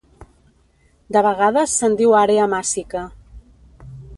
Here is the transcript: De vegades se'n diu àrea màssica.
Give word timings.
De 1.17 1.21
vegades 1.27 1.75
se'n 1.81 1.99
diu 2.01 2.17
àrea 2.23 2.49
màssica. 2.55 3.05